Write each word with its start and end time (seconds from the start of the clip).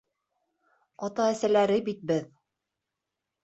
Ата-әсәләре 1.09 1.77
бит 1.91 2.03
беҙ. 2.15 2.27